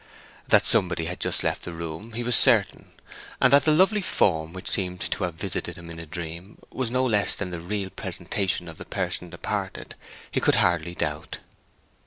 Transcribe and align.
That 0.47 0.65
somebody 0.65 1.05
had 1.05 1.19
just 1.19 1.43
left 1.43 1.61
the 1.61 1.73
room 1.73 2.13
he 2.13 2.23
was 2.23 2.35
certain, 2.35 2.87
and 3.39 3.53
that 3.53 3.65
the 3.65 3.71
lovely 3.71 4.01
form 4.01 4.51
which 4.51 4.67
seemed 4.71 5.01
to 5.01 5.23
have 5.25 5.35
visited 5.35 5.75
him 5.75 5.91
in 5.91 5.99
a 5.99 6.07
dream 6.07 6.57
was 6.71 6.89
no 6.89 7.05
less 7.05 7.35
than 7.35 7.51
the 7.51 7.59
real 7.61 7.91
presentation 7.91 8.67
of 8.67 8.79
the 8.79 8.85
person 8.85 9.29
departed 9.29 9.93
he 10.31 10.39
could 10.41 10.55
hardly 10.55 10.95
doubt. 10.95 11.37